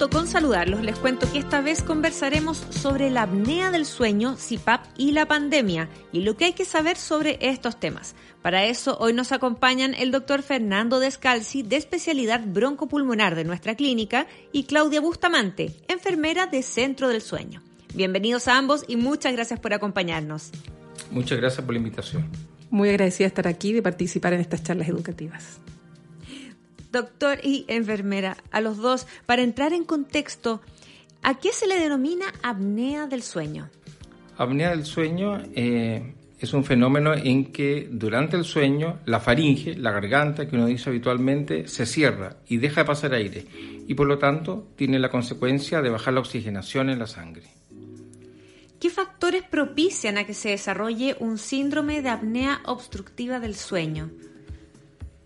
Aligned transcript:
Junto 0.00 0.16
con 0.16 0.26
saludarlos, 0.26 0.80
les 0.80 0.98
cuento 0.98 1.30
que 1.30 1.38
esta 1.38 1.60
vez 1.60 1.82
conversaremos 1.82 2.56
sobre 2.70 3.10
la 3.10 3.24
apnea 3.24 3.70
del 3.70 3.84
sueño, 3.84 4.34
CPAP 4.34 4.86
y 4.96 5.12
la 5.12 5.26
pandemia 5.26 5.90
y 6.10 6.20
lo 6.20 6.38
que 6.38 6.46
hay 6.46 6.52
que 6.54 6.64
saber 6.64 6.96
sobre 6.96 7.36
estos 7.42 7.78
temas. 7.78 8.14
Para 8.40 8.64
eso, 8.64 8.96
hoy 8.98 9.12
nos 9.12 9.30
acompañan 9.30 9.92
el 9.92 10.10
doctor 10.10 10.42
Fernando 10.42 11.00
Descalzi, 11.00 11.62
de 11.62 11.76
especialidad 11.76 12.40
broncopulmonar 12.46 13.34
de 13.34 13.44
nuestra 13.44 13.74
clínica, 13.74 14.26
y 14.52 14.64
Claudia 14.64 15.02
Bustamante, 15.02 15.74
enfermera 15.86 16.46
de 16.46 16.62
Centro 16.62 17.08
del 17.08 17.20
Sueño. 17.20 17.60
Bienvenidos 17.92 18.48
a 18.48 18.56
ambos 18.56 18.86
y 18.88 18.96
muchas 18.96 19.34
gracias 19.34 19.60
por 19.60 19.74
acompañarnos. 19.74 20.50
Muchas 21.10 21.36
gracias 21.36 21.62
por 21.62 21.74
la 21.74 21.78
invitación. 21.78 22.26
Muy 22.70 22.88
agradecida 22.88 23.24
de 23.24 23.28
estar 23.28 23.48
aquí 23.48 23.68
y 23.68 23.72
de 23.74 23.82
participar 23.82 24.32
en 24.32 24.40
estas 24.40 24.62
charlas 24.62 24.88
educativas 24.88 25.60
doctor 26.92 27.38
y 27.42 27.64
enfermera, 27.68 28.36
a 28.50 28.60
los 28.60 28.78
dos, 28.78 29.06
para 29.26 29.42
entrar 29.42 29.72
en 29.72 29.84
contexto, 29.84 30.60
¿a 31.22 31.34
qué 31.38 31.52
se 31.52 31.66
le 31.66 31.78
denomina 31.78 32.26
apnea 32.42 33.06
del 33.06 33.22
sueño? 33.22 33.68
Apnea 34.36 34.70
del 34.70 34.84
sueño 34.84 35.42
eh, 35.54 36.14
es 36.40 36.54
un 36.54 36.64
fenómeno 36.64 37.12
en 37.14 37.52
que 37.52 37.88
durante 37.90 38.36
el 38.36 38.44
sueño 38.44 39.00
la 39.04 39.20
faringe, 39.20 39.76
la 39.76 39.92
garganta 39.92 40.48
que 40.48 40.56
uno 40.56 40.66
dice 40.66 40.88
habitualmente, 40.88 41.68
se 41.68 41.84
cierra 41.84 42.38
y 42.48 42.56
deja 42.56 42.80
de 42.80 42.86
pasar 42.86 43.12
aire 43.12 43.44
y 43.86 43.94
por 43.94 44.06
lo 44.06 44.18
tanto 44.18 44.68
tiene 44.76 44.98
la 44.98 45.10
consecuencia 45.10 45.82
de 45.82 45.90
bajar 45.90 46.14
la 46.14 46.20
oxigenación 46.20 46.88
en 46.88 46.98
la 46.98 47.06
sangre. 47.06 47.44
¿Qué 48.80 48.88
factores 48.88 49.42
propician 49.42 50.16
a 50.16 50.24
que 50.24 50.32
se 50.32 50.48
desarrolle 50.48 51.14
un 51.20 51.36
síndrome 51.36 52.00
de 52.00 52.08
apnea 52.08 52.62
obstructiva 52.64 53.38
del 53.38 53.54
sueño? 53.54 54.10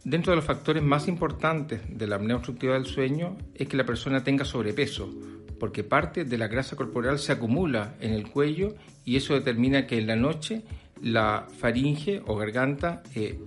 Dentro 0.04 0.32
de 0.32 0.36
los 0.36 0.44
factores 0.44 0.82
más 0.82 1.08
importantes 1.08 1.80
de 1.88 2.06
la 2.06 2.16
apnea 2.16 2.36
obstructiva 2.36 2.74
del 2.74 2.84
sueño 2.84 3.38
es 3.54 3.66
que 3.68 3.76
la 3.78 3.86
persona 3.86 4.22
tenga 4.22 4.44
sobrepeso, 4.44 5.10
porque 5.58 5.82
parte 5.82 6.26
de 6.26 6.36
la 6.36 6.46
grasa 6.46 6.76
corporal 6.76 7.18
se 7.18 7.32
acumula 7.32 7.94
en 8.00 8.12
el 8.12 8.28
cuello 8.28 8.74
y 9.06 9.16
eso 9.16 9.32
determina 9.32 9.86
que 9.86 9.96
en 9.96 10.06
la 10.06 10.16
noche 10.16 10.62
la 11.00 11.46
faringe 11.58 12.22
o 12.26 12.36
garganta 12.36 13.02
eh, 13.14 13.38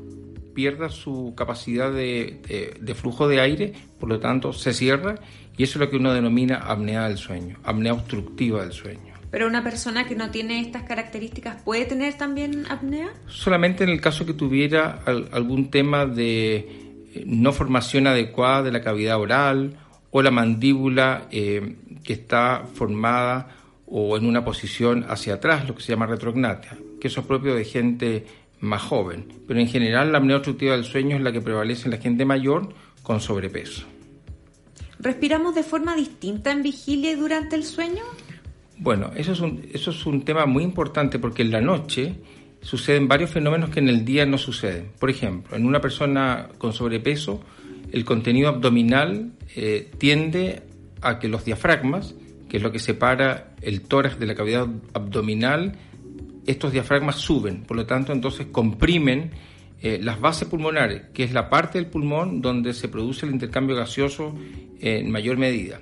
pierda 0.55 0.89
su 0.89 1.35
capacidad 1.37 1.91
de, 1.91 2.75
de, 2.79 2.95
flujo 2.95 3.27
de 3.27 3.39
aire, 3.39 3.73
por 3.99 4.09
lo 4.09 4.19
tanto 4.19 4.51
se 4.51 4.73
cierra 4.73 5.13
y 5.55 5.61
eso 5.61 5.77
es 5.77 5.85
lo 5.85 5.91
que 5.91 5.97
uno 5.97 6.11
denomina 6.11 6.57
apnea 6.57 7.07
del 7.07 7.19
sueño, 7.19 7.59
apnea 7.63 7.93
obstructiva 7.93 8.63
del 8.63 8.73
sueño. 8.73 9.16
Pero 9.29 9.47
una 9.47 9.63
persona 9.63 10.07
que 10.07 10.15
no 10.15 10.31
tiene 10.31 10.61
estas 10.61 10.83
características 10.83 11.61
puede 11.63 11.85
tener 11.85 12.13
también 12.15 12.65
apnea? 12.69 13.09
Solamente 13.27 13.83
en 13.83 13.89
el 13.89 13.99
caso 13.99 14.25
que 14.25 14.33
tuviera 14.33 15.01
algún 15.05 15.69
tema 15.69 16.05
de 16.05 16.55
eh, 16.55 17.23
no 17.25 17.51
formación 17.51 18.07
adecuada 18.07 18.63
de 18.63 18.71
la 18.71 18.81
cavidad 18.81 19.19
oral 19.19 19.77
o 20.11 20.21
la 20.21 20.31
mandíbula 20.31 21.27
eh, 21.31 21.75
que 22.03 22.13
está 22.13 22.63
formada 22.73 23.49
o 23.85 24.17
en 24.17 24.25
una 24.25 24.43
posición 24.43 25.05
hacia 25.09 25.35
atrás, 25.35 25.67
lo 25.67 25.75
que 25.75 25.81
se 25.81 25.93
llama 25.93 26.05
retrognatia, 26.05 26.77
que 26.99 27.07
eso 27.07 27.21
es 27.21 27.27
propio 27.27 27.55
de 27.55 27.65
gente 27.65 28.25
más 28.59 28.81
joven. 28.81 29.27
Pero 29.47 29.59
en 29.59 29.67
general 29.67 30.11
la 30.11 30.17
apnea 30.17 30.37
obstructiva 30.37 30.73
del 30.73 30.83
sueño 30.83 31.15
es 31.15 31.21
la 31.21 31.31
que 31.31 31.41
prevalece 31.41 31.85
en 31.85 31.91
la 31.91 31.97
gente 31.97 32.25
mayor 32.25 32.73
con 33.03 33.21
sobrepeso. 33.21 33.85
¿Respiramos 34.99 35.53
de 35.53 35.63
forma 35.63 35.95
distinta 35.95 36.51
en 36.51 36.63
vigilia 36.63 37.11
y 37.11 37.15
durante 37.15 37.55
el 37.55 37.63
sueño? 37.63 38.03
Bueno, 38.79 39.11
eso 39.15 39.31
es, 39.31 39.39
un, 39.39 39.65
eso 39.73 39.89
es 39.89 40.05
un 40.05 40.23
tema 40.23 40.45
muy 40.45 40.63
importante 40.63 41.17
porque 41.17 41.41
en 41.41 41.51
la 41.51 41.61
noche 41.61 42.15
suceden 42.61 43.07
varios 43.07 43.31
fenómenos 43.31 43.71
que 43.71 43.79
en 43.79 43.89
el 43.89 44.05
día 44.05 44.25
no 44.25 44.37
suceden. 44.37 44.91
Por 44.99 45.09
ejemplo, 45.09 45.57
en 45.57 45.65
una 45.65 45.81
persona 45.81 46.49
con 46.59 46.73
sobrepeso, 46.73 47.41
el 47.91 48.05
contenido 48.05 48.49
abdominal 48.49 49.31
eh, 49.55 49.89
tiende 49.97 50.61
a 51.01 51.17
que 51.17 51.27
los 51.27 51.43
diafragmas, 51.43 52.13
que 52.49 52.57
es 52.57 52.63
lo 52.63 52.71
que 52.71 52.79
separa 52.79 53.55
el 53.61 53.81
tórax 53.81 54.19
de 54.19 54.27
la 54.27 54.35
cavidad 54.35 54.67
abdominal, 54.93 55.73
estos 56.45 56.71
diafragmas 56.71 57.15
suben, 57.15 57.63
por 57.63 57.77
lo 57.77 57.85
tanto 57.85 58.13
entonces 58.13 58.47
comprimen 58.51 59.31
eh, 59.81 59.99
las 60.01 60.19
bases 60.21 60.47
pulmonares, 60.47 61.07
que 61.13 61.23
es 61.23 61.33
la 61.33 61.49
parte 61.49 61.79
del 61.79 61.87
pulmón 61.87 62.41
donde 62.41 62.73
se 62.73 62.87
produce 62.87 63.25
el 63.25 63.33
intercambio 63.33 63.75
gaseoso 63.75 64.35
en 64.79 65.11
mayor 65.11 65.37
medida 65.37 65.81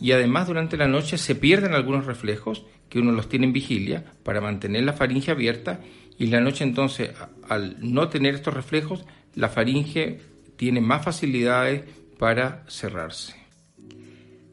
y 0.00 0.12
además 0.12 0.48
durante 0.48 0.76
la 0.76 0.88
noche 0.88 1.18
se 1.18 1.34
pierden 1.34 1.74
algunos 1.74 2.06
reflejos 2.06 2.64
que 2.88 2.98
uno 2.98 3.12
los 3.12 3.28
tiene 3.28 3.46
en 3.46 3.52
vigilia 3.52 4.04
para 4.22 4.40
mantener 4.40 4.84
la 4.84 4.92
faringe 4.92 5.30
abierta 5.30 5.80
y 6.18 6.24
en 6.24 6.30
la 6.30 6.40
noche 6.40 6.64
entonces 6.64 7.10
al 7.48 7.76
no 7.80 8.08
tener 8.08 8.34
estos 8.34 8.54
reflejos 8.54 9.04
la 9.34 9.48
faringe 9.48 10.20
tiene 10.56 10.80
más 10.80 11.04
facilidades 11.04 11.84
para 12.18 12.64
cerrarse. 12.68 13.34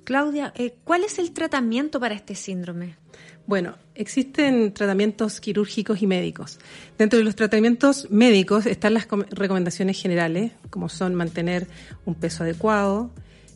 Claudia, 0.04 0.54
eh, 0.58 0.76
¿cuál 0.84 1.06
es 1.06 1.18
el 1.18 1.32
tratamiento 1.32 2.00
para 2.00 2.14
este 2.14 2.36
síndrome? 2.36 2.98
Bueno, 3.46 3.76
existen 3.96 4.74
tratamientos 4.74 5.42
quirúrgicos 5.42 6.02
y 6.02 6.08
médicos. 6.08 6.60
Dentro 6.98 7.20
de 7.20 7.26
los 7.26 7.36
tratamientos 7.36 8.10
médicos 8.10 8.66
están 8.66 8.94
las 8.94 9.08
recomendaciones 9.32 10.02
generales, 10.02 10.52
como 10.70 10.88
son 10.88 11.14
mantener 11.14 11.68
un 12.06 12.16
peso 12.16 12.44
adecuado, 12.44 13.12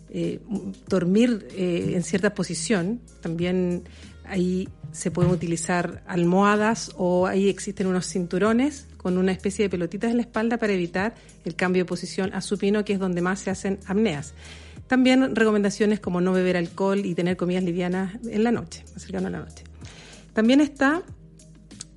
eh, 0.10 0.40
dormir 0.88 1.48
eh, 1.52 1.92
en 1.96 2.04
cierta 2.04 2.34
posición. 2.34 3.02
También 3.22 3.84
ahí 4.26 4.70
se 4.92 5.12
pueden 5.12 5.32
utilizar 5.32 6.02
almohadas 6.08 6.92
o 6.96 7.28
ahí 7.28 7.50
existen 7.50 7.88
unos 7.88 8.08
cinturones 8.08 8.88
con 8.98 9.18
una 9.18 9.32
especie 9.32 9.64
de 9.64 9.70
pelotitas 9.70 10.12
en 10.12 10.18
la 10.18 10.24
espalda 10.24 10.58
para 10.58 10.74
evitar 10.74 11.16
el 11.44 11.56
cambio 11.56 11.82
de 11.82 11.86
posición 11.86 12.34
a 12.34 12.42
supino, 12.42 12.86
que 12.86 12.94
es 12.94 13.00
donde 13.00 13.22
más 13.22 13.42
se 13.42 13.50
hacen 13.50 13.80
apneas. 13.86 14.34
También 14.88 15.36
recomendaciones 15.36 16.00
como 16.00 16.22
no 16.22 16.32
beber 16.32 16.56
alcohol 16.56 17.06
y 17.06 17.14
tener 17.14 17.36
comidas 17.36 17.64
livianas 17.64 18.16
en 18.26 18.44
la 18.44 18.52
noche, 18.52 18.86
cercano 18.96 19.28
a 19.28 19.32
la 19.32 19.40
noche. 19.40 19.66
También 20.32 20.62
está 20.62 21.04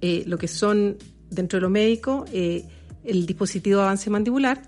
eh, 0.01 0.25
lo 0.27 0.37
que 0.37 0.49
son, 0.49 0.97
dentro 1.31 1.59
de 1.59 1.61
lo 1.61 1.71
médico, 1.71 2.25
el 2.33 3.27
dispositivo 3.27 3.79
de 3.79 3.85
avance 3.85 4.11
mandibular, 4.11 4.63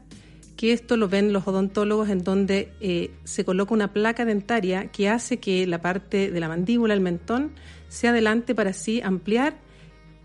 que 0.57 0.73
esto 0.73 0.97
lo 0.97 1.09
ven 1.09 1.33
los 1.33 1.47
odontólogos 1.47 2.09
en 2.09 2.23
donde 2.23 2.73
eh, 2.81 3.11
se 3.25 3.45
coloca 3.45 3.75
una 3.75 3.93
placa 3.93 4.25
dentaria 4.25 4.87
que 4.89 5.09
hace 5.09 5.39
que 5.39 5.67
la 5.67 5.81
parte 5.81 6.31
de 6.31 6.41
la 6.41 6.49
mandíbula, 6.49 6.95
el 6.95 7.01
mentón, 7.01 7.53
se 7.89 8.09
adelante 8.09 8.55
para 8.55 8.71
así 8.71 9.01
ampliar 9.03 9.55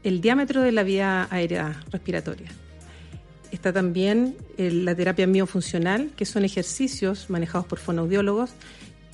el 0.03 0.21
diámetro 0.21 0.61
de 0.61 0.71
la 0.71 0.83
vía 0.83 1.27
aérea 1.29 1.81
respiratoria. 1.91 2.49
Está 3.51 3.71
también 3.73 4.35
eh, 4.57 4.71
la 4.71 4.95
terapia 4.95 5.25
miofuncional, 5.27 6.11
que 6.15 6.25
son 6.25 6.45
ejercicios 6.45 7.29
manejados 7.29 7.65
por 7.65 7.79
fonoaudiólogos 7.79 8.51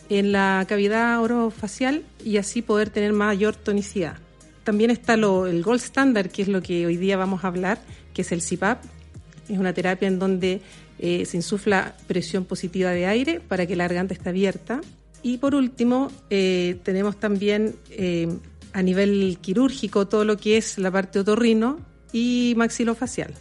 en 0.10 0.32
la 0.32 0.66
cavidad 0.68 1.22
orofacial 1.22 2.04
y 2.24 2.38
así 2.38 2.62
poder 2.62 2.90
tener 2.90 3.14
mayor 3.14 3.56
tonicidad. 3.56 4.18
También 4.64 4.92
está 4.92 5.18
lo, 5.18 5.48
el 5.48 5.64
gold 5.64 5.82
standard, 5.82 6.30
que 6.30 6.42
es 6.42 6.48
lo 6.48 6.62
que 6.62 6.86
hoy 6.86 6.98
día 6.98 7.18
vamos 7.18 7.44
a 7.44 7.48
hablar, 7.48 7.80
que 8.14 8.22
es 8.22 8.32
el 8.32 8.42
CPAP. 8.42 8.84
Es 9.50 9.58
una 9.58 9.74
terapia 9.74 10.08
en 10.08 10.20
donde 10.20 10.62
eh, 11.00 11.26
se 11.26 11.38
insufla 11.38 11.96
presión 12.08 12.46
positiva 12.46 12.92
de 12.92 13.06
aire 13.06 13.40
para 13.40 13.66
que 13.66 13.76
la 13.76 13.86
garganta 13.86 14.14
esté 14.14 14.30
abierta. 14.30 14.82
Y 15.22 15.38
por 15.38 15.56
último, 15.56 16.12
eh, 16.30 16.78
tenemos 16.84 17.20
también 17.20 17.76
eh, 17.90 18.28
a 18.74 18.82
nivel 18.82 19.38
quirúrgico 19.42 20.08
todo 20.08 20.26
lo 20.26 20.38
que 20.38 20.58
es 20.58 20.78
la 20.78 20.92
parte 20.92 21.20
otorrino 21.20 21.80
y 22.12 22.54
maxilofacial. 22.58 23.34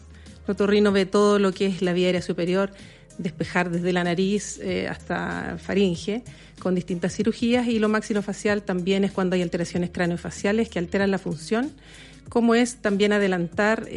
El 0.46 0.52
otorrino 0.52 0.92
ve 0.92 1.06
todo 1.06 1.38
lo 1.38 1.52
que 1.52 1.66
es 1.66 1.82
la 1.82 1.92
vía 1.92 2.06
aérea 2.06 2.22
superior, 2.22 2.72
despejar 3.18 3.70
desde 3.70 3.92
la 3.92 4.04
nariz 4.04 4.58
hasta 4.88 5.58
faringe 5.58 6.24
con 6.58 6.74
distintas 6.74 7.14
cirugías 7.14 7.66
y 7.68 7.78
lo 7.78 7.88
maxilofacial 7.88 8.62
también 8.62 9.04
es 9.04 9.12
cuando 9.12 9.34
hay 9.34 9.42
alteraciones 9.42 9.90
craneofaciales 9.90 10.68
que 10.68 10.78
alteran 10.78 11.10
la 11.10 11.18
función, 11.18 11.72
como 12.28 12.54
es 12.54 12.76
también 12.76 13.12
adelantar 13.12 13.88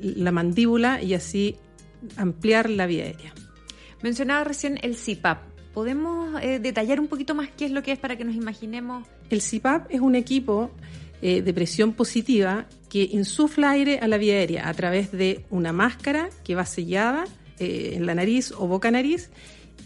la 0.00 0.32
mandíbula 0.32 1.02
y 1.02 1.14
así 1.14 1.56
ampliar 2.16 2.70
la 2.70 2.86
vía 2.86 3.04
aérea. 3.04 3.34
Mencionaba 4.02 4.44
recién 4.44 4.78
el 4.82 4.96
CPAP. 4.96 5.42
¿Podemos 5.72 6.40
eh, 6.42 6.60
detallar 6.60 7.00
un 7.00 7.08
poquito 7.08 7.34
más 7.34 7.48
qué 7.56 7.64
es 7.64 7.72
lo 7.72 7.82
que 7.82 7.92
es 7.92 7.98
para 7.98 8.16
que 8.16 8.24
nos 8.24 8.36
imaginemos? 8.36 9.06
El 9.30 9.40
CPAP 9.40 9.90
es 9.90 10.00
un 10.00 10.14
equipo 10.14 10.70
eh, 11.22 11.42
de 11.42 11.54
presión 11.54 11.94
positiva 11.94 12.66
que 12.88 13.08
insufla 13.10 13.70
aire 13.70 13.98
a 13.98 14.06
la 14.06 14.18
vía 14.18 14.34
aérea 14.34 14.68
a 14.68 14.74
través 14.74 15.10
de 15.10 15.44
una 15.50 15.72
máscara 15.72 16.28
que 16.44 16.54
va 16.54 16.66
sellada 16.66 17.24
eh, 17.58 17.94
en 17.94 18.06
la 18.06 18.14
nariz 18.14 18.52
o 18.52 18.68
boca 18.68 18.90
nariz 18.90 19.30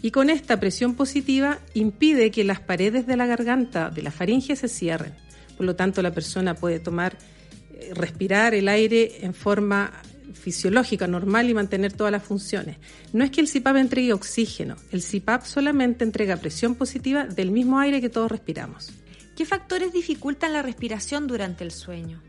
y 0.01 0.11
con 0.11 0.29
esta 0.29 0.59
presión 0.59 0.95
positiva 0.95 1.59
impide 1.73 2.29
que 2.29 2.43
las 2.43 2.59
paredes 2.59 3.07
de 3.07 3.17
la 3.17 3.25
garganta, 3.25 3.89
de 3.89 4.01
la 4.01 4.11
faringe, 4.11 4.55
se 4.55 4.67
cierren. 4.67 5.13
Por 5.57 5.65
lo 5.65 5.75
tanto, 5.75 6.01
la 6.01 6.11
persona 6.11 6.55
puede 6.55 6.79
tomar, 6.79 7.17
respirar 7.93 8.53
el 8.53 8.67
aire 8.67 9.25
en 9.25 9.33
forma 9.33 9.91
fisiológica, 10.33 11.07
normal 11.07 11.49
y 11.49 11.53
mantener 11.53 11.93
todas 11.93 12.11
las 12.11 12.23
funciones. 12.23 12.77
No 13.13 13.23
es 13.23 13.31
que 13.31 13.41
el 13.41 13.49
CPAP 13.49 13.77
entregue 13.77 14.13
oxígeno, 14.13 14.75
el 14.91 15.03
CPAP 15.03 15.43
solamente 15.43 16.03
entrega 16.03 16.37
presión 16.37 16.75
positiva 16.75 17.25
del 17.25 17.51
mismo 17.51 17.79
aire 17.79 18.01
que 18.01 18.09
todos 18.09 18.31
respiramos. 18.31 18.91
¿Qué 19.35 19.45
factores 19.45 19.93
dificultan 19.93 20.53
la 20.53 20.61
respiración 20.61 21.27
durante 21.27 21.63
el 21.63 21.71
sueño? 21.71 22.21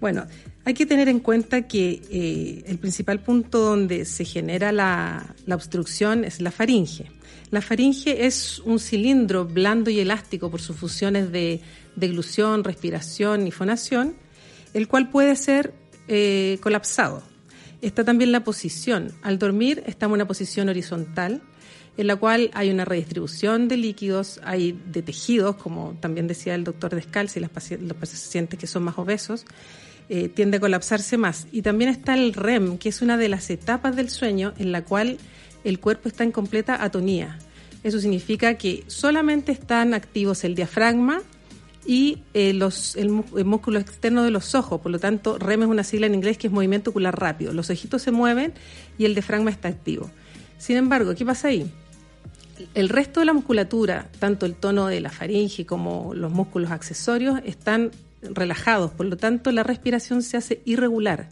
Bueno, 0.00 0.26
hay 0.64 0.74
que 0.74 0.86
tener 0.86 1.08
en 1.08 1.20
cuenta 1.20 1.62
que 1.62 2.02
eh, 2.10 2.62
el 2.66 2.78
principal 2.78 3.20
punto 3.20 3.58
donde 3.58 4.04
se 4.04 4.24
genera 4.24 4.70
la, 4.70 5.34
obstrucción 5.50 6.24
es 6.24 6.40
la 6.40 6.50
faringe. 6.50 7.10
La 7.50 7.60
faringe 7.60 8.26
es 8.26 8.58
un 8.60 8.78
cilindro 8.78 9.46
blando 9.46 9.90
y 9.90 10.00
elástico 10.00 10.50
por 10.50 10.60
sus 10.60 10.76
funciones 10.76 11.32
de 11.32 11.60
deglución, 11.96 12.64
respiración 12.64 13.46
y 13.46 13.50
fonación, 13.50 14.14
el 14.74 14.88
cual 14.88 15.08
puede 15.08 15.36
ser 15.36 15.72
eh, 16.08 16.58
colapsado. 16.60 17.22
Está 17.80 18.04
también 18.04 18.32
la 18.32 18.44
posición. 18.44 19.12
Al 19.22 19.38
dormir 19.38 19.82
estamos 19.86 20.16
en 20.16 20.20
una 20.20 20.28
posición 20.28 20.68
horizontal, 20.68 21.42
en 21.96 22.06
la 22.06 22.16
cual 22.16 22.50
hay 22.54 22.70
una 22.70 22.84
redistribución 22.84 23.68
de 23.68 23.76
líquidos, 23.76 24.40
hay 24.42 24.78
de 24.86 25.02
tejidos, 25.02 25.56
como 25.56 25.96
también 26.00 26.26
decía 26.26 26.54
el 26.54 26.64
doctor 26.64 26.94
Descalzi, 26.94 27.40
los 27.40 27.50
pacientes 27.50 28.58
que 28.58 28.66
son 28.66 28.82
más 28.82 28.98
obesos, 28.98 29.46
eh, 30.08 30.28
tiende 30.28 30.56
a 30.56 30.60
colapsarse 30.60 31.16
más. 31.16 31.46
Y 31.52 31.62
también 31.62 31.90
está 31.90 32.14
el 32.14 32.34
REM, 32.34 32.78
que 32.78 32.88
es 32.88 33.00
una 33.00 33.16
de 33.16 33.28
las 33.28 33.48
etapas 33.50 33.96
del 33.96 34.10
sueño 34.10 34.52
en 34.58 34.72
la 34.72 34.84
cual 34.84 35.18
el 35.62 35.78
cuerpo 35.78 36.08
está 36.08 36.24
en 36.24 36.32
completa 36.32 36.82
atonía. 36.82 37.38
Eso 37.84 38.00
significa 38.00 38.54
que 38.54 38.84
solamente 38.86 39.52
están 39.52 39.94
activos 39.94 40.44
el 40.44 40.54
diafragma 40.54 41.22
y 41.86 42.22
eh, 42.32 42.52
los, 42.52 42.96
el, 42.96 43.10
músculo 43.10 43.78
externo 43.78 44.22
de 44.22 44.30
los 44.30 44.54
ojos. 44.54 44.80
Por 44.80 44.90
lo 44.90 44.98
tanto, 44.98 45.38
REM 45.38 45.62
es 45.62 45.68
una 45.68 45.84
sigla 45.84 46.06
en 46.06 46.14
inglés 46.14 46.38
que 46.38 46.46
es 46.46 46.52
movimiento 46.52 46.90
ocular 46.90 47.18
rápido. 47.18 47.52
Los 47.52 47.70
ojitos 47.70 48.02
se 48.02 48.10
mueven 48.10 48.54
y 48.98 49.04
el 49.04 49.14
diafragma 49.14 49.50
está 49.50 49.68
activo. 49.68 50.10
Sin 50.58 50.76
embargo, 50.76 51.14
¿qué 51.14 51.24
pasa 51.24 51.48
ahí? 51.48 51.70
El 52.74 52.88
resto 52.88 53.20
de 53.20 53.26
la 53.26 53.32
musculatura, 53.32 54.08
tanto 54.18 54.46
el 54.46 54.54
tono 54.54 54.86
de 54.86 55.00
la 55.00 55.10
faringe 55.10 55.66
como 55.66 56.14
los 56.14 56.32
músculos 56.32 56.70
accesorios, 56.70 57.40
están 57.44 57.90
relajados, 58.22 58.92
por 58.92 59.06
lo 59.06 59.16
tanto 59.16 59.52
la 59.52 59.62
respiración 59.62 60.22
se 60.22 60.36
hace 60.36 60.62
irregular 60.64 61.28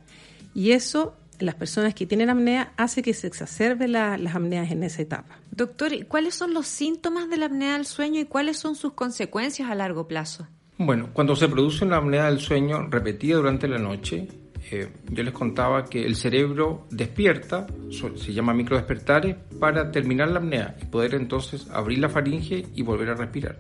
y 0.54 0.72
eso 0.72 1.14
en 1.38 1.46
las 1.46 1.54
personas 1.54 1.94
que 1.94 2.06
tienen 2.06 2.30
apnea 2.30 2.72
hace 2.76 3.02
que 3.02 3.14
se 3.14 3.26
exacerbe 3.26 3.88
las 3.88 4.34
apneas 4.34 4.70
en 4.70 4.82
esa 4.82 5.02
etapa. 5.02 5.38
Doctor, 5.50 6.06
¿cuáles 6.06 6.34
son 6.34 6.54
los 6.54 6.66
síntomas 6.66 7.28
de 7.28 7.36
la 7.36 7.46
apnea 7.46 7.74
del 7.74 7.86
sueño 7.86 8.20
y 8.20 8.24
cuáles 8.24 8.58
son 8.58 8.74
sus 8.74 8.92
consecuencias 8.92 9.70
a 9.70 9.74
largo 9.74 10.06
plazo? 10.06 10.46
Bueno, 10.78 11.10
cuando 11.12 11.36
se 11.36 11.48
produce 11.48 11.84
una 11.84 11.98
apnea 11.98 12.26
del 12.26 12.40
sueño 12.40 12.88
repetida 12.88 13.36
durante 13.36 13.68
la 13.68 13.78
noche, 13.78 14.28
eh, 14.70 14.88
yo 15.10 15.22
les 15.22 15.34
contaba 15.34 15.84
que 15.84 16.04
el 16.04 16.16
cerebro 16.16 16.86
despierta, 16.90 17.66
se 17.90 18.32
llama 18.32 18.54
microdespertares, 18.54 19.36
para 19.58 19.90
terminar 19.90 20.30
la 20.30 20.38
apnea 20.38 20.76
y 20.80 20.86
poder 20.86 21.14
entonces 21.14 21.68
abrir 21.70 21.98
la 21.98 22.08
faringe 22.08 22.66
y 22.74 22.82
volver 22.82 23.10
a 23.10 23.14
respirar. 23.14 23.58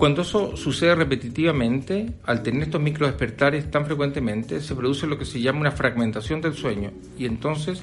Cuando 0.00 0.22
eso 0.22 0.56
sucede 0.56 0.94
repetitivamente, 0.94 2.14
al 2.24 2.42
tener 2.42 2.62
estos 2.62 2.80
microdespertares 2.80 3.70
tan 3.70 3.84
frecuentemente, 3.84 4.62
se 4.62 4.74
produce 4.74 5.06
lo 5.06 5.18
que 5.18 5.26
se 5.26 5.42
llama 5.42 5.60
una 5.60 5.72
fragmentación 5.72 6.40
del 6.40 6.54
sueño 6.54 6.90
y 7.18 7.26
entonces 7.26 7.82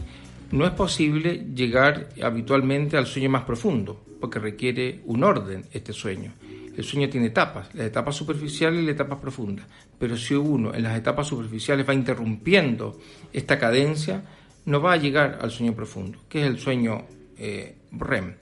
no 0.50 0.66
es 0.66 0.72
posible 0.72 1.46
llegar 1.54 2.10
habitualmente 2.20 2.98
al 2.98 3.06
sueño 3.06 3.30
más 3.30 3.44
profundo, 3.44 4.04
porque 4.20 4.40
requiere 4.40 5.02
un 5.06 5.24
orden 5.24 5.66
este 5.72 5.94
sueño. 5.94 6.34
El 6.76 6.84
sueño 6.84 7.08
tiene 7.08 7.28
etapas, 7.28 7.70
la 7.76 7.86
etapa 7.86 8.12
superficial 8.12 8.74
y 8.74 8.82
la 8.84 8.94
etapa 8.94 9.22
profunda, 9.22 9.68
pero 10.00 10.18
si 10.18 10.34
uno 10.34 10.74
en 10.74 10.82
las 10.82 10.98
etapas 10.98 11.28
superficiales 11.28 11.88
va 11.88 11.94
interrumpiendo 11.94 13.00
esta 13.32 13.60
cadencia, 13.60 14.24
no 14.66 14.82
va 14.82 14.94
a 14.94 14.98
llegar 14.98 15.38
al 15.40 15.52
sueño 15.52 15.76
profundo, 15.76 16.18
que 16.28 16.42
es 16.42 16.48
el 16.48 16.58
sueño 16.58 17.06
eh, 17.38 17.76
REM. 17.92 18.34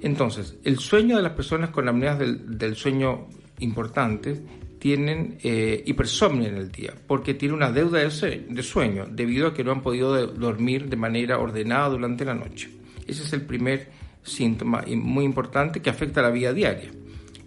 Entonces, 0.00 0.56
el 0.64 0.78
sueño 0.78 1.16
de 1.16 1.22
las 1.22 1.32
personas 1.32 1.70
con 1.70 1.88
apneas 1.88 2.18
del, 2.18 2.76
sueño 2.76 3.28
importante 3.60 4.40
tienen 4.78 5.38
eh, 5.42 5.82
hipersomnia 5.86 6.48
en 6.48 6.56
el 6.56 6.70
día, 6.70 6.94
porque 7.06 7.34
tienen 7.34 7.56
una 7.56 7.72
deuda 7.72 8.00
de 8.00 8.62
sueño, 8.62 9.06
debido 9.10 9.48
a 9.48 9.54
que 9.54 9.64
no 9.64 9.72
han 9.72 9.82
podido 9.82 10.26
dormir 10.26 10.88
de 10.88 10.96
manera 10.96 11.38
ordenada 11.38 11.88
durante 11.88 12.24
la 12.24 12.34
noche. 12.34 12.70
Ese 13.06 13.22
es 13.22 13.32
el 13.32 13.42
primer 13.42 13.88
síntoma 14.22 14.84
muy 14.86 15.24
importante 15.24 15.80
que 15.80 15.90
afecta 15.90 16.20
a 16.20 16.24
la 16.24 16.30
vida 16.30 16.52
diaria. 16.52 16.90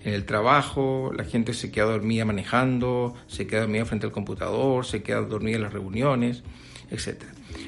En 0.02 0.14
el 0.14 0.26
trabajo, 0.26 1.12
la 1.16 1.26
gente 1.26 1.54
se 1.54 1.72
queda 1.72 1.86
dormida 1.86 2.24
manejando, 2.24 3.16
se 3.28 3.46
queda 3.46 3.62
dormida 3.62 3.86
frente 3.86 4.06
al 4.06 4.14
computador, 4.14 4.86
se 4.86 5.04
queda 5.04 5.22
dormida 5.22 5.58
en 5.58 5.64
las 5.64 5.74
reuniones, 5.74 6.44
etc. 6.90 7.24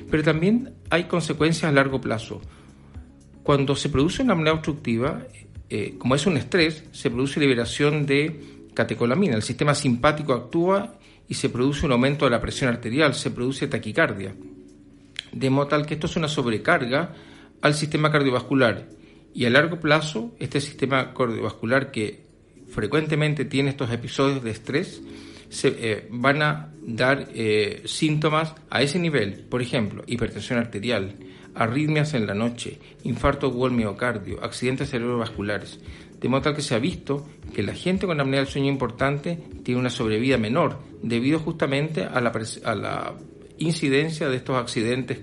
Pero 0.10 0.24
también 0.24 0.74
hay 0.90 1.06
consecuencias 1.06 1.70
a 1.70 1.74
largo 1.74 2.00
plazo 2.00 2.42
cuando 3.44 3.76
se 3.76 3.90
produce 3.90 4.24
una 4.24 4.34
apnea 4.34 4.54
obstructiva, 4.54 5.24
eh, 5.70 5.96
como 5.98 6.16
es 6.16 6.26
un 6.26 6.38
estrés, 6.38 6.84
se 6.92 7.10
produce 7.10 7.40
liberación 7.40 8.06
de 8.06 8.40
catecolamina. 8.74 9.36
El 9.36 9.42
sistema 9.42 9.74
simpático 9.74 10.34
actúa 10.34 10.96
y 11.28 11.34
se 11.34 11.50
produce 11.50 11.86
un 11.86 11.94
aumento 11.94 12.26
de 12.26 12.32
la 12.32 12.42
presión 12.42 12.70
arterial, 12.70 13.14
se 13.14 13.32
produce 13.32 13.68
taquicardia. 13.68 14.36
De 15.32 15.50
modo 15.50 15.68
tal 15.68 15.86
que 15.86 15.94
esto 15.94 16.08
es 16.08 16.16
una 16.18 16.28
sobrecarga 16.28 17.16
al 17.62 17.74
sistema 17.74 18.12
cardiovascular. 18.12 18.90
Y 19.34 19.46
a 19.46 19.50
largo 19.50 19.80
plazo, 19.80 20.36
este 20.40 20.60
sistema 20.60 21.14
cardiovascular 21.14 21.90
que 21.92 22.26
frecuentemente 22.68 23.46
tiene 23.46 23.70
estos 23.70 23.92
episodios 23.92 24.44
de 24.44 24.52
estrés, 24.52 25.02
se, 25.50 25.76
eh, 25.80 26.08
van 26.10 26.42
a 26.42 26.74
dar 26.82 27.30
eh, 27.34 27.84
síntomas 27.86 28.56
a 28.70 28.82
ese 28.82 29.00
nivel. 29.00 29.46
Por 29.50 29.62
ejemplo, 29.62 30.04
hipertensión 30.08 30.60
arterial, 30.60 31.16
arritmias 31.56 32.14
en 32.14 32.28
la 32.28 32.34
noche, 32.34 32.80
infarto 33.04 33.48
o 33.48 33.70
miocardio, 33.70 34.44
accidentes 34.44 34.90
cerebrovasculares. 34.90 35.80
De 36.20 36.30
modo 36.30 36.42
tal 36.42 36.56
que 36.56 36.62
se 36.62 36.76
ha 36.76 36.80
visto 36.80 37.28
que 37.54 37.64
la 37.64 37.74
gente 37.74 38.06
con 38.06 38.20
apnea 38.20 38.40
del 38.40 38.50
sueño 38.50 38.68
importante 38.68 39.40
tiene 39.64 39.80
una 39.80 39.90
sobrevida 39.90 40.38
menor, 40.38 40.80
debido 41.02 41.40
justamente 41.40 42.04
a 42.04 42.22
la, 42.22 42.32
a 42.64 42.76
la 42.76 43.14
incidencia 43.58 44.30
de 44.30 44.38
estos 44.38 44.58
accidentes 44.58 45.20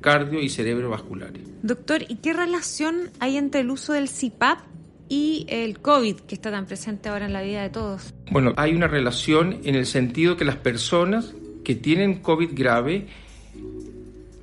cardio 0.00 0.40
y 0.40 0.48
cerebrovasculares. 0.48 1.42
Doctor, 1.62 2.02
¿y 2.08 2.16
qué 2.16 2.32
relación 2.32 3.10
hay 3.18 3.36
entre 3.36 3.60
el 3.60 3.70
uso 3.70 3.92
del 3.92 4.08
CPAP 4.08 4.60
y 5.08 5.44
el 5.48 5.80
COVID 5.80 6.20
que 6.20 6.34
está 6.34 6.50
tan 6.50 6.66
presente 6.66 7.08
ahora 7.08 7.26
en 7.26 7.32
la 7.32 7.42
vida 7.42 7.62
de 7.62 7.70
todos? 7.70 8.14
Bueno, 8.30 8.54
hay 8.56 8.74
una 8.74 8.88
relación 8.88 9.60
en 9.64 9.74
el 9.74 9.86
sentido 9.86 10.36
que 10.36 10.44
las 10.44 10.56
personas 10.56 11.34
que 11.64 11.74
tienen 11.74 12.20
COVID 12.20 12.50
grave 12.52 13.08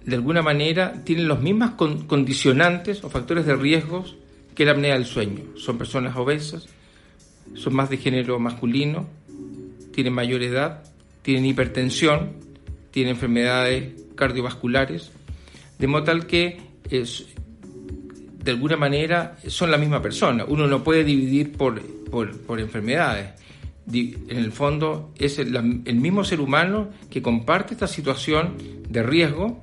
de 0.07 0.15
alguna 0.15 0.41
manera 0.41 1.03
tienen 1.03 1.27
los 1.27 1.41
mismos 1.41 1.71
condicionantes 1.71 3.03
o 3.03 3.09
factores 3.09 3.45
de 3.45 3.57
riesgos 3.57 4.15
que 4.55 4.63
la 4.63 4.71
apnea 4.71 4.93
del 4.93 5.05
sueño. 5.05 5.43
Son 5.57 5.77
personas 5.77 6.15
obesas, 6.15 6.69
son 7.55 7.75
más 7.75 7.89
de 7.89 7.97
género 7.97 8.39
masculino, 8.39 9.05
tienen 9.93 10.13
mayor 10.13 10.43
edad, 10.43 10.81
tienen 11.23 11.45
hipertensión, 11.45 12.31
tienen 12.89 13.15
enfermedades 13.15 14.01
cardiovasculares, 14.15 15.11
de 15.77 15.87
modo 15.87 16.05
tal 16.05 16.25
que 16.25 16.57
es, 16.89 17.25
de 18.41 18.51
alguna 18.51 18.77
manera 18.77 19.37
son 19.47 19.71
la 19.71 19.77
misma 19.77 20.01
persona. 20.01 20.45
Uno 20.47 20.67
no 20.67 20.85
puede 20.85 21.03
dividir 21.03 21.51
por, 21.51 21.81
por, 21.81 22.61
enfermedades. 22.61 23.31
En 23.91 24.37
el 24.37 24.53
fondo 24.53 25.11
es 25.17 25.37
el 25.37 25.95
mismo 25.95 26.23
ser 26.23 26.39
humano 26.39 26.91
que 27.09 27.21
comparte 27.21 27.73
esta 27.73 27.87
situación 27.87 28.53
de 28.87 29.03
riesgo 29.03 29.59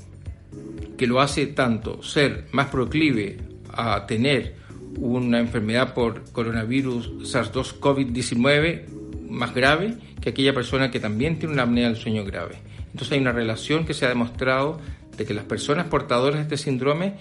que 0.96 1.06
lo 1.06 1.20
hace 1.20 1.46
tanto 1.46 2.02
ser 2.02 2.46
más 2.52 2.68
proclive 2.68 3.38
a 3.72 4.06
tener 4.06 4.54
una 4.98 5.40
enfermedad 5.40 5.94
por 5.94 6.22
coronavirus 6.32 7.34
SARS-2 7.34 7.80
COVID-19 7.80 8.88
más 9.28 9.54
grave 9.54 9.96
que 10.20 10.30
aquella 10.30 10.54
persona 10.54 10.90
que 10.90 11.00
también 11.00 11.38
tiene 11.38 11.54
una 11.54 11.64
apnea 11.64 11.88
del 11.88 11.96
sueño 11.96 12.24
grave. 12.24 12.56
Entonces 12.86 13.12
hay 13.12 13.18
una 13.18 13.32
relación 13.32 13.84
que 13.84 13.94
se 13.94 14.06
ha 14.06 14.08
demostrado 14.08 14.80
de 15.16 15.24
que 15.24 15.34
las 15.34 15.44
personas 15.44 15.86
portadoras 15.86 16.36
de 16.36 16.42
este 16.42 16.56
síndrome 16.56 17.14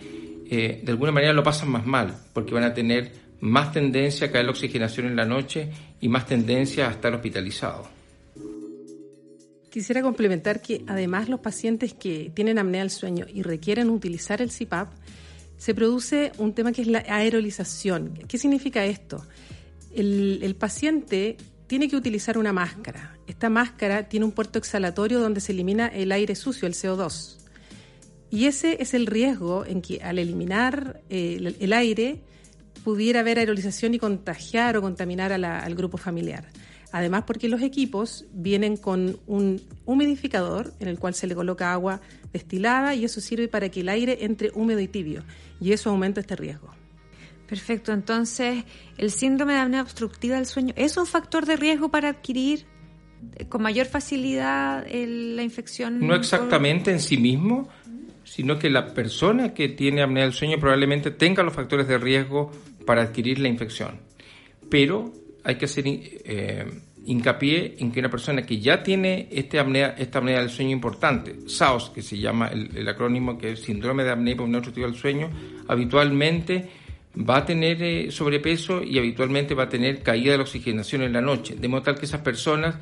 eh, 0.50 0.82
de 0.84 0.92
alguna 0.92 1.12
manera 1.12 1.34
lo 1.34 1.44
pasan 1.44 1.70
más 1.70 1.86
mal, 1.86 2.15
porque 2.34 2.53
van 2.53 2.63
a 2.63 2.74
tener 2.74 3.12
más 3.39 3.72
tendencia 3.72 4.27
a 4.27 4.32
caer 4.32 4.46
la 4.46 4.51
oxigenación 4.51 5.08
en 5.08 5.15
la 5.15 5.25
noche 5.25 5.70
y 6.00 6.08
más 6.10 6.27
tendencia 6.27 6.88
a 6.88 6.92
estar 6.92 7.13
hospitalizados. 7.13 7.88
Quisiera 9.74 10.03
complementar 10.03 10.62
que 10.62 10.84
además 10.86 11.30
los 11.30 11.39
pacientes 11.39 11.96
que 11.96 12.32
tienen 12.36 12.60
apnea 12.60 12.82
del 12.82 12.92
sueño 12.92 13.25
y 13.27 13.42
requieren 13.42 13.89
utilizar 13.89 14.39
el 14.39 14.51
CPAP, 14.51 14.94
se 15.58 15.74
produce 15.74 16.32
un 16.38 16.53
tema 16.53 16.72
que 16.72 16.84
es 16.84 16.88
la 16.88 17.03
aerolización. 17.08 18.13
¿Qué 18.27 18.38
significa 18.38 18.86
esto? 18.86 19.25
El, 19.92 20.56
paciente 20.60 21.38
tiene 21.65 21.89
que 21.89 21.96
utilizar 21.96 22.38
una 22.38 22.53
máscara. 22.53 23.18
Esta 23.25 23.50
máscara 23.50 24.08
tiene 24.08 24.27
un 24.27 24.32
puerto 24.32 24.60
exhalatorio 24.60 25.20
donde 25.20 25.42
se 25.42 25.53
elimina 25.53 25.88
el 25.88 26.12
aire 26.12 26.36
sucio, 26.36 26.68
el 26.68 26.75
CO2. 26.75 27.38
Y 28.30 28.46
ese 28.46 28.77
es 28.80 28.94
el 28.94 29.08
riesgo 29.08 29.65
en 29.65 29.82
que 29.82 30.03
al 30.03 30.20
eliminar 30.20 31.01
eh, 31.10 31.56
el, 31.60 31.74
aire 31.74 32.22
pudiera 32.84 33.22
haber 33.22 33.39
aerolización 33.39 33.96
y 33.96 33.98
contagiar 33.98 34.77
o 34.77 34.84
contaminar 34.84 35.34
al 35.34 35.74
grupo 35.74 35.98
familiar. 35.98 36.46
Además, 36.93 37.23
porque 37.25 37.50
los 37.50 37.63
equipos 37.63 38.25
vienen 38.33 38.77
con 38.77 39.17
un 39.25 39.59
humidificador 39.85 40.75
en 40.79 40.88
el 40.88 41.00
cual 41.00 41.15
se 41.15 41.25
le 41.25 41.33
coloca 41.33 41.73
agua 41.73 42.01
destilada 42.31 42.93
y 42.93 43.03
eso 43.03 43.19
sirve 43.19 43.47
para 43.47 43.69
que 43.69 43.79
el 43.79 43.89
aire 43.89 44.19
entre 44.21 44.51
húmedo 44.53 44.79
y 44.79 44.88
tibio 44.88 45.23
y 45.59 45.71
eso 45.71 45.89
aumenta 45.89 46.21
este 46.21 46.35
riesgo. 46.35 46.69
Perfecto, 47.47 47.93
entonces 47.93 48.63
el 49.00 49.09
síndrome 49.09 49.53
de 49.53 49.59
apnea 49.59 49.81
obstructiva 49.81 50.35
del 50.35 50.45
sueño 50.45 50.75
es 50.77 50.95
un 50.95 51.07
factor 51.07 51.47
de 51.47 51.55
riesgo 51.55 51.89
para 51.89 52.09
adquirir 52.09 52.67
eh, 53.38 53.45
con 53.45 53.63
mayor 53.63 53.88
facilidad 53.88 54.85
la 54.88 55.41
infección. 55.41 56.00
No 56.00 56.13
exactamente 56.13 56.91
en 56.91 57.00
sí 57.00 57.17
mismo, 57.17 57.69
sino 58.23 58.59
que 58.59 58.69
la 58.69 58.93
persona 58.93 59.55
que 59.55 59.67
tiene 59.67 60.03
apnea 60.03 60.25
del 60.25 60.33
sueño 60.33 60.59
probablemente 60.59 61.09
tenga 61.09 61.41
los 61.41 61.55
factores 61.55 61.88
de 61.88 61.97
riesgo 61.97 62.51
para 62.85 63.01
adquirir 63.01 63.39
la 63.39 63.47
infección. 63.47 64.00
Pero 64.69 65.12
hay 65.43 65.55
que 65.55 65.65
hacer 65.65 65.83
eh, 65.85 66.65
hincapié 67.05 67.75
en 67.79 67.91
que 67.91 68.00
una 68.00 68.09
persona 68.09 68.43
que 68.43 68.59
ya 68.59 68.81
tiene 68.81 69.27
este 69.31 69.59
apnea, 69.59 69.95
esta 69.97 70.19
apnea 70.19 70.39
del 70.39 70.50
sueño 70.50 70.71
importante, 70.71 71.47
SAOS, 71.47 71.89
que 71.89 72.01
se 72.01 72.17
llama 72.17 72.47
el, 72.47 72.88
acrónimo 72.88 73.38
que 73.38 73.51
es 73.51 73.62
síndrome 73.62 74.03
de 74.03 74.12
apnea 74.12 74.35
obstructiva 74.35 74.88
del 74.88 74.95
sueño, 74.95 75.29
habitualmente 75.67 76.69
va 77.17 77.38
a 77.38 77.45
tener 77.45 77.81
eh, 77.83 78.12
sobrepeso 78.12 78.81
y 78.81 78.97
habitualmente 78.97 79.53
va 79.53 79.63
a 79.63 79.69
tener 79.69 80.01
caída 80.01 80.31
de 80.31 80.38
la 80.38 80.43
oxigenación 80.43 81.03
en 81.03 81.13
la 81.13 81.21
noche, 81.21 81.55
de 81.55 81.67
modo 81.67 81.83
tal 81.83 82.00
que 82.00 82.05
esas 82.05 82.21
personas 82.21 82.75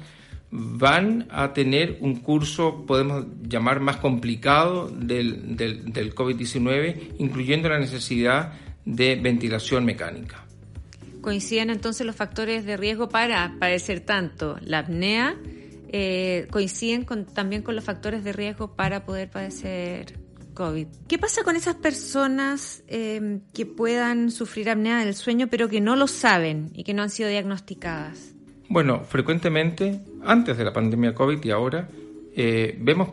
van 0.52 1.28
a 1.32 1.54
tener 1.54 1.98
un 2.02 2.18
curso, 2.18 2.86
podemos 2.86 3.26
llamar, 3.44 3.80
más 3.80 3.98
complicado 3.98 4.90
del 4.90 5.56
COVID-19, 5.58 7.16
incluyendo 7.20 7.70
la 7.70 7.80
necesidad 7.80 8.54
de 8.84 9.16
ventilación 9.16 9.86
mecánica 9.86 10.46
coinciden 11.22 11.70
entonces 11.70 12.06
los 12.06 12.16
factores 12.16 12.66
de 12.66 12.78
riesgo 12.78 13.10
para 13.10 13.56
padecer 13.60 14.02
tanto 14.02 14.58
la 14.62 14.80
apnea, 14.80 15.38
eh, 15.90 16.48
coinciden 16.52 17.04
con, 17.06 17.26
también 17.26 17.62
con 17.62 17.76
los 17.76 17.84
factores 17.84 18.24
de 18.24 18.34
riesgo 18.34 18.76
para 18.76 19.06
poder 19.06 19.30
padecer 19.30 20.20
COVID. 20.54 20.88
¿Qué 21.08 21.18
pasa 21.18 21.44
con 21.44 21.56
esas 21.56 21.76
personas 21.76 22.84
em, 22.88 23.42
que 23.54 23.66
puedan 23.66 24.32
sufrir 24.32 24.70
apnea 24.70 25.04
del 25.04 25.16
sueño 25.16 25.48
pero 25.50 25.70
que 25.70 25.82
no 25.82 25.96
lo 25.96 26.08
saben 26.08 26.72
y 26.74 26.84
que 26.84 26.94
no 26.94 27.04
han 27.04 27.10
sido 27.10 27.30
diagnosticadas? 27.30 28.34
Bueno, 28.68 29.02
frecuentemente, 29.02 30.02
antes 30.24 30.58
de 30.58 30.64
la 30.64 30.74
pandemia 30.74 31.14
COVID 31.14 31.44
y 31.44 31.52
ahora, 31.52 31.90
eh, 32.36 32.78
vemos 32.80 33.10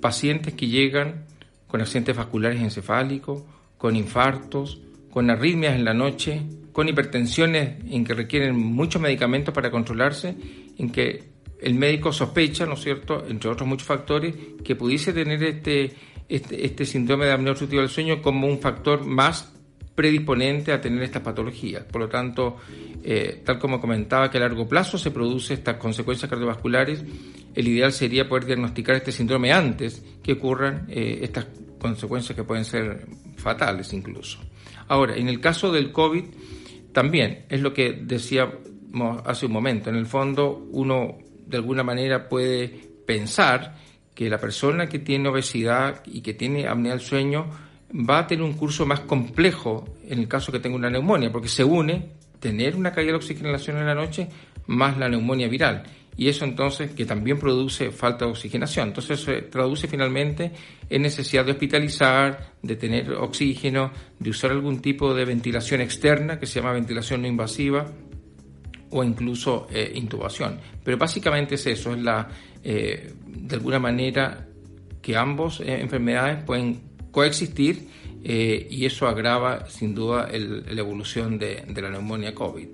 pacientes 0.00 0.54
que 0.54 0.68
llegan 0.68 1.24
con 1.66 1.80
accidentes 1.80 2.16
vasculares 2.16 2.60
encefálicos, 2.60 3.42
con 3.76 3.96
infartos, 3.96 4.80
con 5.10 5.30
arritmias 5.30 5.74
en 5.74 5.84
la 5.84 5.94
noche, 5.94 6.42
con 6.76 6.90
hipertensiones 6.90 7.82
en 7.88 8.04
que 8.04 8.12
requieren 8.12 8.54
muchos 8.54 9.00
medicamentos 9.00 9.54
para 9.54 9.70
controlarse, 9.70 10.36
en 10.76 10.92
que 10.92 11.22
el 11.58 11.74
médico 11.74 12.12
sospecha, 12.12 12.66
¿no 12.66 12.74
es 12.74 12.82
cierto?, 12.82 13.24
entre 13.26 13.48
otros 13.48 13.66
muchos 13.66 13.88
factores, 13.88 14.34
que 14.62 14.76
pudiese 14.76 15.14
tener 15.14 15.42
este, 15.42 15.94
este, 16.28 16.66
este 16.66 16.84
síndrome 16.84 17.24
de 17.24 17.32
apnea 17.32 17.52
obstructiva 17.52 17.80
del 17.80 17.90
sueño 17.90 18.20
como 18.20 18.46
un 18.46 18.60
factor 18.60 19.06
más 19.06 19.54
predisponente 19.94 20.70
a 20.70 20.78
tener 20.78 21.02
estas 21.02 21.22
patologías. 21.22 21.82
Por 21.84 22.02
lo 22.02 22.08
tanto, 22.10 22.58
eh, 23.02 23.40
tal 23.42 23.58
como 23.58 23.80
comentaba, 23.80 24.30
que 24.30 24.36
a 24.36 24.42
largo 24.42 24.68
plazo 24.68 24.98
se 24.98 25.10
producen 25.10 25.56
estas 25.56 25.76
consecuencias 25.76 26.28
cardiovasculares, 26.28 27.02
el 27.54 27.68
ideal 27.68 27.94
sería 27.94 28.28
poder 28.28 28.44
diagnosticar 28.44 28.96
este 28.96 29.12
síndrome 29.12 29.50
antes 29.50 30.04
que 30.22 30.34
ocurran 30.34 30.84
eh, 30.90 31.20
estas 31.22 31.46
consecuencias 31.78 32.36
que 32.36 32.44
pueden 32.44 32.66
ser 32.66 33.06
fatales 33.38 33.94
incluso. 33.94 34.40
Ahora, 34.88 35.16
en 35.16 35.28
el 35.28 35.40
caso 35.40 35.72
del 35.72 35.90
COVID, 35.90 36.24
también 36.96 37.44
es 37.50 37.60
lo 37.60 37.74
que 37.74 37.92
decíamos 37.92 39.20
hace 39.26 39.44
un 39.44 39.52
momento. 39.52 39.90
En 39.90 39.96
el 39.96 40.06
fondo, 40.06 40.66
uno 40.70 41.18
de 41.46 41.58
alguna 41.58 41.82
manera 41.82 42.26
puede 42.26 42.68
pensar 43.04 43.76
que 44.14 44.30
la 44.30 44.38
persona 44.38 44.88
que 44.88 45.00
tiene 45.00 45.28
obesidad 45.28 46.02
y 46.06 46.22
que 46.22 46.32
tiene 46.32 46.66
apnea 46.66 46.92
del 46.92 47.02
sueño 47.02 47.50
va 47.92 48.20
a 48.20 48.26
tener 48.26 48.42
un 48.42 48.54
curso 48.54 48.86
más 48.86 49.00
complejo 49.00 49.84
en 50.08 50.20
el 50.20 50.26
caso 50.26 50.50
que 50.50 50.58
tenga 50.58 50.74
una 50.74 50.88
neumonía, 50.88 51.30
porque 51.30 51.48
se 51.48 51.64
une 51.64 52.12
tener 52.40 52.74
una 52.74 52.92
caída 52.92 53.10
de 53.10 53.18
oxigenación 53.18 53.76
en 53.76 53.84
la 53.84 53.94
noche 53.94 54.28
más 54.66 54.96
la 54.96 55.10
neumonía 55.10 55.48
viral 55.48 55.82
y 56.16 56.28
eso 56.28 56.44
entonces 56.44 56.92
que 56.92 57.04
también 57.04 57.38
produce 57.38 57.90
falta 57.90 58.24
de 58.24 58.30
oxigenación. 58.30 58.88
Entonces 58.88 59.20
se 59.20 59.42
traduce 59.42 59.86
finalmente 59.86 60.52
en 60.88 61.02
necesidad 61.02 61.44
de 61.44 61.52
hospitalizar, 61.52 62.54
de 62.62 62.76
tener 62.76 63.12
oxígeno, 63.12 63.92
de 64.18 64.30
usar 64.30 64.50
algún 64.50 64.80
tipo 64.80 65.14
de 65.14 65.24
ventilación 65.24 65.80
externa 65.80 66.38
que 66.38 66.46
se 66.46 66.60
llama 66.60 66.72
ventilación 66.72 67.22
no 67.22 67.28
invasiva 67.28 67.86
o 68.90 69.04
incluso 69.04 69.66
eh, 69.70 69.92
intubación. 69.94 70.58
Pero 70.82 70.96
básicamente 70.96 71.56
es 71.56 71.66
eso, 71.66 71.92
es 71.92 72.02
la, 72.02 72.28
eh, 72.64 73.12
de 73.26 73.56
alguna 73.56 73.78
manera 73.78 74.46
que 75.02 75.16
ambos 75.16 75.60
eh, 75.60 75.80
enfermedades 75.80 76.42
pueden 76.44 76.80
coexistir 77.10 78.06
y 78.28 78.84
eso 78.84 79.06
agrava 79.06 79.70
sin 79.70 79.94
duda 79.94 80.28
la 80.32 80.80
evolución 80.80 81.38
de 81.38 81.80
la 81.80 81.90
neumonía 81.90 82.34
COVID. 82.34 82.68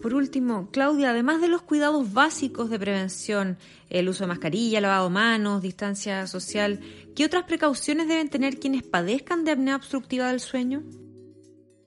Por 0.00 0.14
último, 0.14 0.68
Claudia, 0.70 1.10
además 1.10 1.40
de 1.40 1.48
los 1.48 1.62
cuidados 1.62 2.12
básicos 2.12 2.70
de 2.70 2.78
prevención, 2.78 3.58
el 3.90 4.08
uso 4.08 4.24
de 4.24 4.28
mascarilla, 4.28 4.80
lavado 4.80 5.08
de 5.08 5.14
manos, 5.14 5.62
distancia 5.62 6.26
social, 6.26 6.80
¿qué 7.16 7.24
otras 7.24 7.44
precauciones 7.44 8.06
deben 8.06 8.28
tener 8.28 8.58
quienes 8.58 8.84
padezcan 8.84 9.44
de 9.44 9.52
apnea 9.52 9.76
obstructiva 9.76 10.28
del 10.28 10.40
sueño? 10.40 10.84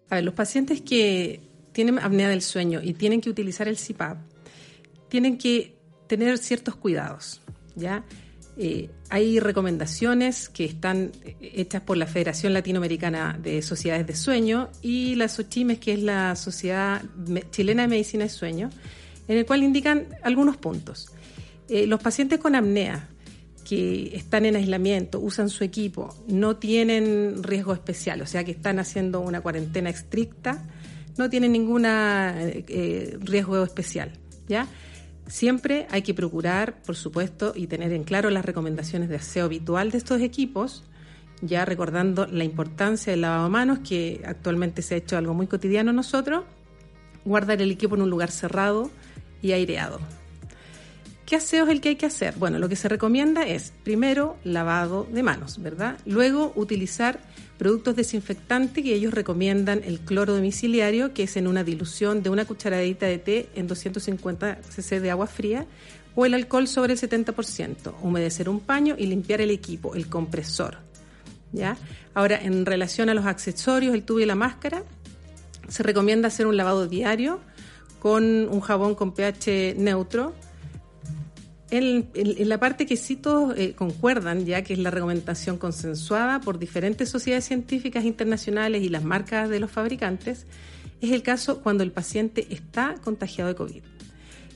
A 0.10 0.15
ver, 0.15 0.25
los 0.25 0.34
pacientes 0.34 0.82
que 0.82 1.39
tienen 1.72 2.00
apnea 2.00 2.27
del 2.27 2.41
sueño 2.41 2.82
y 2.84 2.94
tienen 2.94 3.22
que 3.22 3.30
utilizar 3.30 3.68
el 3.68 3.77
CPAP 3.77 4.18
tienen 5.08 5.38
que 5.38 5.77
tener 6.08 6.38
ciertos 6.38 6.75
cuidados, 6.75 7.41
¿ya? 7.75 8.03
Eh, 8.58 8.89
hay 9.10 9.39
recomendaciones 9.39 10.50
que 10.50 10.65
están 10.65 11.12
hechas 11.41 11.81
por 11.81 11.98
la 11.98 12.05
Federación 12.05 12.53
Latinoamericana 12.53 13.39
de 13.41 13.62
Sociedades 13.62 14.08
de 14.08 14.15
Sueño 14.15 14.70
y 14.81 15.15
la 15.15 15.27
SOCHIMES, 15.27 15.79
que 15.79 15.93
es 15.93 16.03
la 16.03 16.36
Sociedad 16.36 17.01
Chilena 17.51 17.84
de 17.84 17.88
Medicina 17.88 18.25
de 18.25 18.29
Sueño, 18.29 18.70
en 19.27 19.38
el 19.38 19.46
cual 19.46 19.63
indican 19.63 20.08
algunos 20.24 20.58
puntos. 20.58 21.12
Eh, 21.70 21.88
los 21.88 22.01
pacientes 22.01 22.39
con 22.39 22.55
apnea 22.55 23.08
que 23.63 24.15
están 24.15 24.46
en 24.46 24.58
aislamiento, 24.58 25.20
usan 25.20 25.48
su 25.48 25.63
equipo, 25.63 26.13
no 26.27 26.58
tienen 26.58 27.41
riesgo 27.41 27.74
especial, 27.74 28.22
o 28.22 28.25
sea 28.25 28.43
que 28.43 28.51
están 28.51 28.79
haciendo 28.79 29.22
una 29.22 29.39
cuarentena 29.39 29.89
estricta, 29.89 30.62
no 31.17 31.29
tienen 31.29 31.53
ningún 31.53 31.86
eh, 31.88 33.17
riesgo 33.22 33.63
especial, 33.63 34.12
¿ya? 34.50 34.67
Siempre 35.32 35.88
hay 35.90 36.02
que 36.02 36.14
procurar, 36.14 36.82
por 36.84 36.98
supuesto, 36.98 37.54
y 37.56 37.68
tener 37.68 37.94
en 37.94 38.04
claro 38.04 38.30
las 38.30 38.44
recomendaciones 38.44 39.08
de 39.08 39.16
aseo 39.16 39.46
habitual 39.46 39.90
de 39.90 39.98
estos 39.98 40.20
equipos, 40.20 40.84
ya 41.42 41.64
recordando 41.64 42.28
la 42.28 42.44
importancia 42.44 43.12
del 43.12 43.22
lavado 43.22 43.46
de 43.46 43.50
manos, 43.50 43.80
que 43.80 44.22
actualmente 44.26 44.82
se 44.82 44.96
ha 44.96 44.98
hecho 44.98 45.16
algo 45.16 45.34
muy 45.34 45.48
cotidiano 45.48 45.94
nosotros, 45.94 46.44
guardar 47.24 47.62
el 47.62 47.72
equipo 47.72 47.96
en 47.96 48.02
un 48.02 48.10
lugar 48.10 48.30
cerrado 48.30 48.92
y 49.42 49.54
aireado. 49.54 50.02
¿Qué 51.26 51.38
aseo 51.38 51.64
es 51.64 51.70
el 51.70 51.80
que 51.80 51.88
hay 51.88 51.96
que 51.96 52.08
hacer? 52.08 52.36
Bueno, 52.38 52.60
lo 52.60 52.68
que 52.68 52.76
se 52.76 52.90
recomienda 52.90 53.48
es 53.48 53.72
primero 53.86 54.36
lavado 54.44 55.08
de 55.14 55.24
manos, 55.24 55.62
¿verdad? 55.62 55.98
Luego 56.06 56.52
utilizar 56.58 57.22
productos 57.62 57.96
desinfectantes 57.96 58.84
que 58.84 58.96
ellos 58.96 59.13
recomiendan 59.13 59.84
el 59.86 60.00
cloro 60.00 60.34
domiciliario, 60.34 61.13
que 61.13 61.22
es 61.22 61.38
en 61.38 61.46
una 61.46 61.63
dilución 61.63 62.24
de 62.24 62.32
una 62.32 62.46
cucharadita 62.46 63.06
de 63.06 63.20
té 63.20 63.50
en 63.53 63.68
250 63.68 64.62
cc 64.68 65.00
de 65.00 65.12
agua 65.12 65.27
fría, 65.27 65.68
o 66.15 66.25
el 66.25 66.34
alcohol 66.34 66.68
sobre 66.68 66.94
el 66.94 67.00
70%, 67.00 67.94
humedecer 68.01 68.50
un 68.50 68.62
paño 68.62 68.96
y 68.98 69.06
limpiar 69.06 69.41
el 69.41 69.51
equipo, 69.51 69.94
el 69.94 70.08
compresor. 70.08 70.77
¿ya? 71.51 71.77
Ahora, 72.15 72.41
en 72.41 72.65
relación 72.65 73.10
a 73.10 73.13
los 73.13 73.27
accesorios, 73.27 73.94
el 73.94 74.01
tubo 74.01 74.22
y 74.22 74.25
la 74.25 74.34
máscara, 74.34 74.82
se 75.68 75.84
recomienda 75.84 76.30
hacer 76.30 76.48
un 76.48 76.58
lavado 76.58 76.88
diario 76.88 77.41
con 78.00 78.24
un 78.24 78.62
jabón 78.62 78.96
con 78.96 79.13
pH 79.13 79.75
neutro, 79.77 80.34
en, 81.72 82.10
la 82.50 82.60
parte 82.60 82.86
que 82.86 82.98
todos 83.16 83.58
eh, 83.58 83.74
concuerdan, 83.74 84.46
ya 84.46 84.62
que 84.62 84.74
es 84.74 84.80
la 84.80 84.92
recomendación 84.92 85.58
consensuada 85.58 86.42
por 86.42 86.60
diferentes 86.60 87.10
sociedades 87.10 87.46
científicas 87.46 88.04
internacionales 88.04 88.84
y 88.84 88.90
las 88.90 89.04
marcas 89.04 89.50
de 89.50 89.60
los 89.60 89.72
fabricantes, 89.72 90.46
es 91.00 91.12
el 91.12 91.24
caso 91.24 91.62
cuando 91.62 91.84
el 91.84 91.92
paciente 91.92 92.46
está 92.50 92.96
contagiado 93.01 93.50
de 93.50 93.56
COVID. 93.56 93.84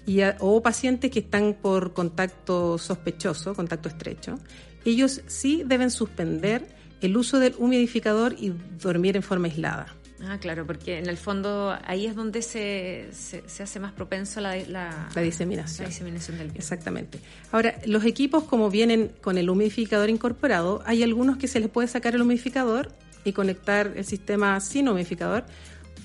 Y 0.05 0.19
o 0.39 0.61
pacientes 0.61 1.09
que 1.09 1.19
están 1.19 1.55
por 1.59 1.93
contacto 1.93 2.77
sospechoso, 2.77 3.55
contacto 3.55 3.89
estrecho, 3.89 4.37
ellos 4.83 5.21
sí 5.25 5.63
deben 5.65 5.89
suspender 5.89 6.67
el 7.01 7.17
uso 7.17 7.39
del 7.39 7.55
humidificador 7.57 8.35
y 8.37 8.53
dormir 8.79 9.15
en 9.15 9.23
forma 9.23 9.47
aislada. 9.47 9.87
Ah, 10.23 10.37
claro, 10.39 10.65
porque 10.65 10.97
en 10.97 11.07
el 11.07 11.17
fondo 11.17 11.77
ahí 11.85 12.05
es 12.05 12.15
donde 12.15 12.41
se, 12.41 13.09
se, 13.11 13.63
hace 13.63 13.79
más 13.79 13.91
propenso 13.91 14.39
la, 14.39 14.55
la, 14.67 15.09
diseminación. 15.21 15.83
la 15.83 15.89
diseminación 15.89 16.37
del 16.37 16.47
virus. 16.47 16.63
Exactamente. 16.63 17.19
Ahora, 17.51 17.75
los 17.85 18.05
equipos 18.05 18.45
como 18.45 18.69
vienen 18.69 19.11
con 19.21 19.37
el 19.37 19.49
humidificador 19.49 20.09
incorporado, 20.09 20.81
hay 20.85 21.03
algunos 21.03 21.37
que 21.37 21.47
se 21.47 21.59
les 21.59 21.69
puede 21.69 21.89
sacar 21.89 22.15
el 22.15 22.21
humidificador 22.21 22.93
y 23.25 23.33
conectar 23.33 23.93
el 23.95 24.05
sistema 24.05 24.59
sin 24.61 24.87
humidificador, 24.87 25.45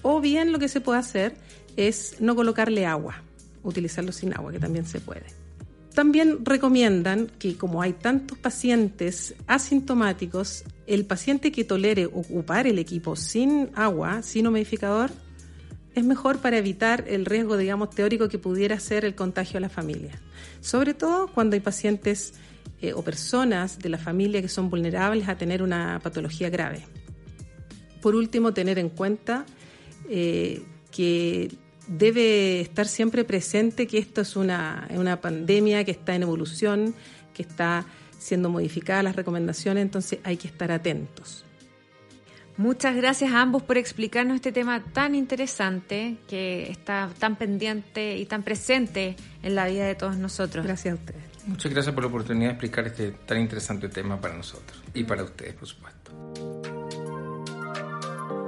o 0.03 0.21
bien 0.21 0.51
lo 0.51 0.59
que 0.59 0.69
se 0.69 0.81
puede 0.81 0.99
hacer 0.99 1.35
es 1.77 2.17
no 2.21 2.35
colocarle 2.35 2.87
agua, 2.87 3.23
utilizarlo 3.63 4.11
sin 4.11 4.35
agua, 4.35 4.51
que 4.51 4.59
también 4.59 4.87
se 4.87 5.01
puede. 5.01 5.40
También 5.95 6.45
recomiendan 6.45 7.31
que 7.39 7.57
como 7.57 7.83
hay 7.83 7.95
tantos 7.95 8.39
pacientes 8.39 9.35
asintomáticos, 9.47 10.65
el 10.87 11.05
paciente 11.05 11.51
que 11.51 11.65
tolere 11.65 12.07
ocupar 12.07 12.67
el 12.67 12.79
equipo 12.79 13.17
sin 13.17 13.71
agua, 13.75 14.23
sin 14.23 14.47
humidificador, 14.47 15.11
es 15.95 16.05
mejor 16.05 16.39
para 16.39 16.59
evitar 16.59 17.05
el 17.09 17.27
riesgo, 17.27 17.57
digamos, 17.57 17.91
teórico 17.91 18.29
que 18.29 18.39
pudiera 18.39 18.79
ser 18.79 19.05
el 19.05 19.15
contagio 19.15 19.59
a 19.59 19.61
la 19.61 19.69
familia. 19.69 20.21
Sobre 20.61 20.95
todo 20.95 21.29
cuando 21.29 21.55
hay 21.55 21.61
pacientes 21.61 22.35
eh, 22.81 22.93
o 22.93 23.03
personas 23.03 23.79
de 23.79 23.89
la 23.89 23.99
familia 23.99 24.41
que 24.41 24.49
son 24.49 24.71
vulnerables 24.71 25.29
a 25.29 25.37
tener 25.37 25.63
una 25.63 26.01
patología 26.03 26.49
grave. 26.49 26.87
Por 28.01 28.15
último, 28.15 28.55
tener 28.55 28.79
en 28.79 28.89
cuenta 28.89 29.45
eh, 30.09 30.63
que 30.91 31.51
debe 31.91 32.61
estar 32.61 32.87
siempre 32.87 33.25
presente 33.25 33.87
que 33.87 33.99
esto 33.99 34.21
es 34.21 34.37
una, 34.37 34.87
una 34.91 35.21
pandemia 35.21 35.85
que 35.85 35.91
está 35.91 36.15
en 36.15 36.23
evolución, 36.23 36.95
que 37.35 37.43
está 37.43 37.85
siendo 38.19 38.49
modificadas 38.49 39.03
las 39.03 39.17
recomendaciones, 39.17 39.83
entonces 39.83 40.21
hay 40.23 40.37
que 40.37 40.47
estar 40.47 40.71
atentos. 40.71 41.45
Muchas 42.57 42.95
gracias 42.95 43.33
a 43.33 43.41
ambos 43.41 43.63
por 43.63 43.79
explicarnos 43.79 44.37
este 44.37 44.53
tema 44.53 44.85
tan 44.93 45.15
interesante 45.15 46.17
que 46.29 46.71
está 46.71 47.11
tan 47.19 47.37
pendiente 47.37 48.19
y 48.19 48.27
tan 48.27 48.43
presente 48.43 49.17
en 49.43 49.55
la 49.55 49.67
vida 49.67 49.87
de 49.87 49.95
todos 49.95 50.17
nosotros. 50.17 50.67
Gracias 50.67 50.93
a 50.93 50.97
ustedes. 50.97 51.23
Muchas 51.47 51.73
gracias 51.73 51.95
por 51.95 52.05
la 52.05 52.09
oportunidad 52.09 52.49
de 52.49 52.53
explicar 52.53 52.87
este 52.87 53.13
tan 53.13 53.41
interesante 53.41 53.89
tema 53.89 54.21
para 54.21 54.37
nosotros 54.37 54.79
y 54.93 55.05
para 55.05 55.25
ustedes, 55.25 55.55
por 55.55 55.67
supuesto. 55.67 56.70